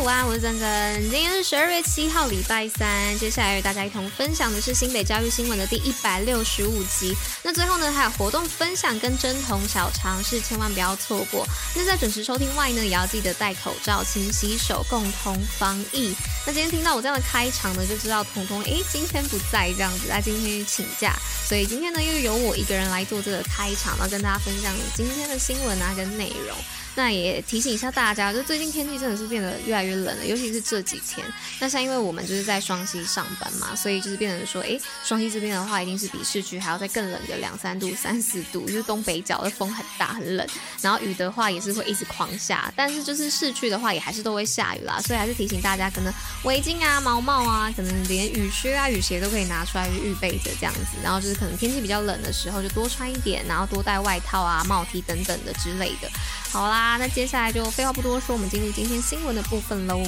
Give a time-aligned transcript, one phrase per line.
[0.00, 1.10] 午安，我是珍珍。
[1.10, 3.18] 今天是十二月七号，礼拜三。
[3.18, 7.12] 接下来与大家一同分享的是新北教育新闻的第一百六十五集。
[7.42, 11.44] 那最后呢，还有活动分享跟征童小尝试，千万不要错过。
[11.74, 16.14] 那在准时收听外呢，也要记得戴口罩、勤洗手，共同防疫。
[16.46, 21.12] 那今天听到我这样的开场呢，就知道彤彤诶今天不在这样子，他今天请假，
[21.44, 26.56] 所以今天呢又由我一个人来做这个开场，然后跟大家分享今天的新闻啊跟内容。
[26.94, 31.26] 那也提醒一下大家，就最近天气真的是变得越来越冷了，尤其是这几天。
[31.60, 40.46] 那像因为我们就是在双溪上班嘛，所以就是变成说，哎，双溪这边的话，一定是比市区还要再更冷个两三度、 三四度，就是东北角的风很大很冷，
[40.80, 42.72] 然后雨的话也是会一直狂下。
[42.76, 46.12] 但是就是市区的话，也还是都会下雨啦，所以还是提醒大家，可能
[46.44, 50.96] 围巾啊、毛帽啊，可能连雨靴啊、雨鞋都可以拿出来预备着这样子。
[51.02, 56.08] 然后就是可能天气比较冷的时候，就多穿一点，然后多带外套啊、帽 T 等等的之类的。
[56.50, 60.02] 好啦，那接下来就废话不多说，我们进入今天新闻的部分喽。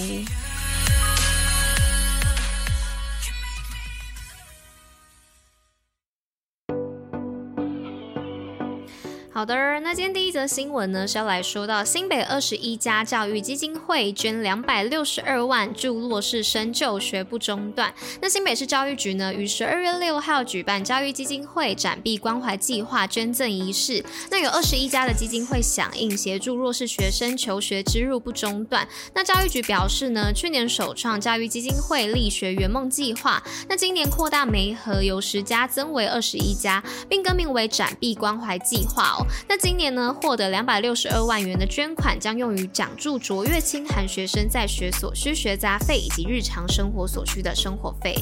[9.41, 17.95] 好的，那今天第一则新闻呢是要来说到新北二十一家教育基金会捐两百六十二万助弱势生就学不中断。
[18.21, 28.87] 那新北市教育局呢于十二月六号举办教育基金会展臂关怀计划捐赠仪式，那有二十一家的基金会响应，协助弱势学生求学之路不中断。
[29.15, 39.27] 那教育局表示呢，去年首创教育基金会力学圆梦计划，那今年扩大媒合，由十家增为二十一家，并更名为展臂关怀计划哦。
[39.49, 48.15] 那今年呢，获得两百六十二万元的捐款，将用于奖助卓越清寒学生在学所需学杂费以及日常生活所需的生活费。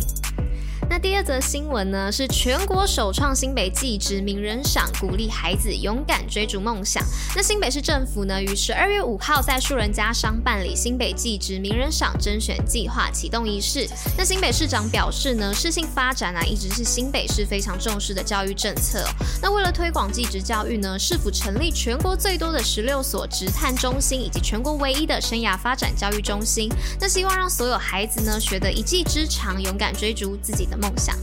[0.91, 7.05] 那第二则新闻呢，是全国首创新北技职名人赏，鼓励孩子勇敢追逐梦想。
[7.37, 13.87] 那新北市政府呢，于十二月五号在树人家商办理新北技职名人赏甄选计划启动仪式。
[14.17, 19.05] 那新北市长表示呢，适性发展啊，一直是新北市非常重视的教育政策。
[19.43, 26.71] 那为了推广技职教育呢，市府成立全国最多的十六所职探中心，以及全国唯一的生涯发展教育中心。
[26.99, 31.15] 那希望让所有孩子呢，学得一技之长，勇敢追逐自己的梦想。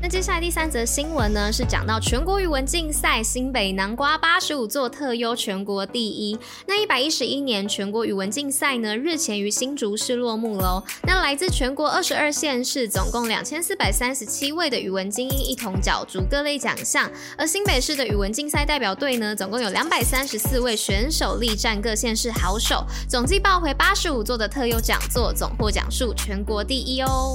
[0.00, 6.38] 那接下来第三则新闻呢，是讲到全国语文竞赛，新北南瓜八十五座特优，全国第一。
[6.68, 10.80] 那一百一十一年全国语文竞赛呢，日前于新竹市落幕喽。
[11.02, 17.10] 那来自全国二十二县市，总共两千四百三十七位的语文精英一同角逐各类奖项。
[17.36, 27.34] 而新北市的语文竞赛代表队呢，总共有两百三十四位选手力战各县市好手，总计抱回八十五座的特优奖座，总获奖数全国第一哦。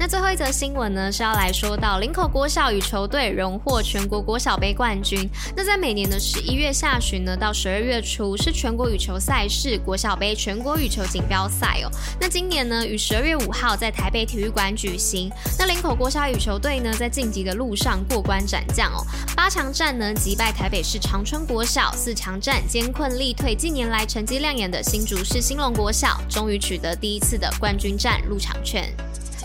[0.00, 5.28] 那最后一则新闻呢，是要来说到林口国小羽球队荣获全国国小杯冠军。
[5.54, 11.90] 那在每年的十一月下旬呢，到十二月初是全国羽球赛事国小杯全国羽球锦标赛哦。
[12.18, 15.30] 那今年呢，于十二月五号在台北体育馆举行。
[15.58, 19.04] 那林口国小羽球队呢，在晋级的路上过关斩将哦。
[19.36, 28.90] 八强战呢，击败台北市长春国小；四强战艰困力退近年来成绩亮眼的新竹市兴隆国小，终于取得第一次的冠军战入场券。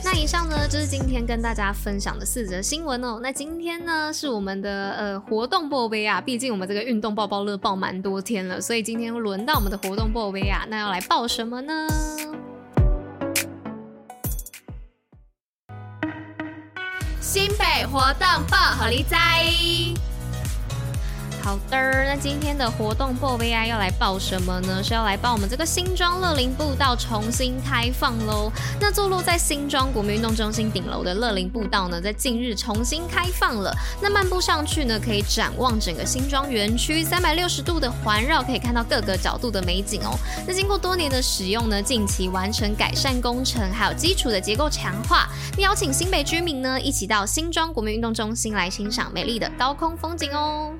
[0.05, 3.19] 那以上呢，就是今天跟大家分享的四则新闻哦。
[3.23, 10.63] 那今天呢，是我们的呃活动报杯啊，毕竟我们这个运动爆爆乐爆蛮多天了，所以今天轮到我们的活动报杯啊。
[10.69, 11.87] 那要来报什么呢？
[17.19, 19.15] 新北活动报虎哩知。
[21.45, 24.81] 好的，那今天的活动报 VI 要来报什么呢？
[24.83, 28.51] 是要来报我们这个新庄乐林步道重新开放喽。
[28.81, 33.71] 那坐落在新庄国民运动中心顶楼的乐林步道呢，在近日重新开放了。
[34.01, 40.17] 那漫步上去呢，可以展望整个新庄园区，三百六十度的环绕，可以看到各个角度的美景哦。
[40.47, 45.29] 那经过多年的使用呢，近期完成改善工程，还有基础的结构强化。
[45.59, 50.73] 邀请新北居民呢，一起到新庄国民运动中心来欣赏美丽的高空风景哦。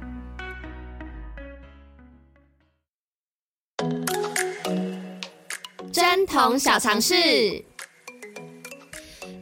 [6.26, 7.14] 同小常识。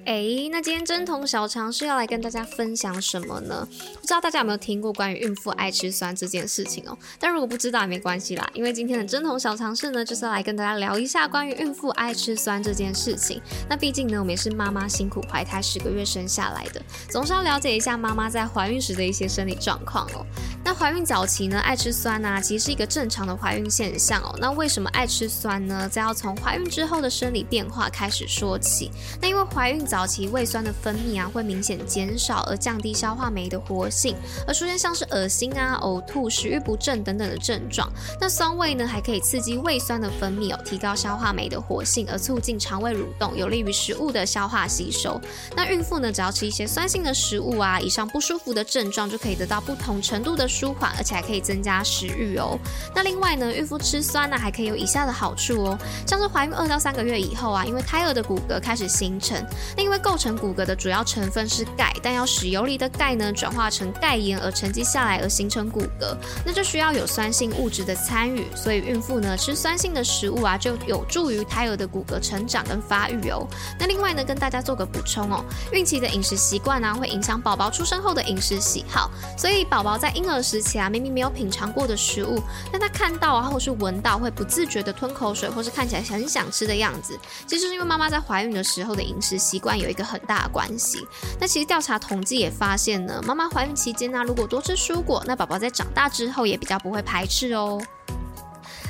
[0.06, 3.66] 哎，那今天针筒小常识要来跟大家分享什么呢？
[4.02, 6.98] 不知道大家有没有听过关于孕妇爱吃酸这件事情哦？
[7.18, 13.42] 但如果不知道也没关系啦，因为今天的针筒小常识呢，就是要来跟大家聊一下关于孕妇爱吃酸这件事情。
[13.70, 20.26] 那毕竟呢，我们也是妈妈辛苦怀胎十个月生下来的，总是要了解一下妈妈在怀孕时的一些生理状况哦。
[20.66, 24.36] 那怀孕早期呢，爱吃酸呢、啊，其实是一个正常的怀孕现象哦。
[24.38, 25.88] 那为什么爱吃酸呢？
[25.88, 28.92] 则要从怀孕之后的生理变化开始说起。
[29.22, 34.16] 那因为怀孕早期胃酸的分泌啊会明显减少，而降低消化酶的活性，
[34.48, 37.88] 而出现像是恶心啊、呕吐、食欲不振等等的症状。
[38.20, 45.22] 那酸味呢，还可以刺激胃酸的分泌哦，提高消化酶的活性，而促进肠胃蠕动，有利于食物的消化吸收。
[45.56, 52.58] 那孕妇呢，只要吃一些酸性的食物啊，以上不舒服的症状就可以得到不同程度的舒缓，而且还可以增加食欲哦。
[52.96, 59.38] 那另外呢，孕妇吃酸呢，还可以有以下的好处哦，像是怀孕二到三个月以后啊，因为胎儿的骨骼开始形成，
[59.84, 66.16] 因为构成骨骼的主要成分是钙，但要使游离的钙呢转化成钙盐而沉积下来而形成骨骼，
[66.46, 73.46] 那就需要有酸性物质的参与，所以孕妇呢吃酸性的食物啊，就有助于胎儿的骨骼成长跟发育哦。
[73.78, 75.44] 那另外呢，跟大家做个补充哦，
[75.74, 82.42] 孕期的饮食习惯呢会影响宝宝出生后的饮食喜好，所以宝宝在婴儿时期啊，明明没有品尝过的食物，
[82.72, 91.06] 但他看到啊或是闻到会不自觉的吞口水，或是看起来很想吃的样子，其实是因为妈妈在怀孕的时候的饮食习惯有一个很大的关系。
[91.40, 97.82] 那其实调查统计也发现呢，妈妈怀孕期间呢，如果多吃蔬果，那宝宝在长大之后也比较不会排斥哦。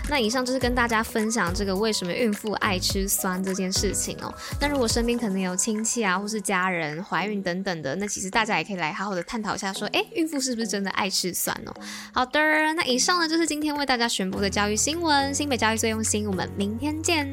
[0.10, 4.32] 那以上就是跟大家分享这个为什么孕妇爱吃酸这件事情哦。
[4.60, 11.74] 那如果身边可能有亲戚啊，或是家人怀孕等等的，那其实大家也可以来好好的探讨一下，说，诶，孕妇是不是真的爱吃酸哦？
[12.14, 12.40] 好的，
[12.74, 17.26] 那以上呢就是今天为大家选播的教育新闻，新北教育最用心，我们明天见，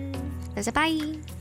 [0.54, 1.39] 大家拜。